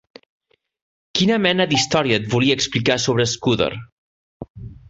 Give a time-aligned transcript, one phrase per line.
[1.19, 3.73] Quina mena d'història et volia explicar sobre Scudder?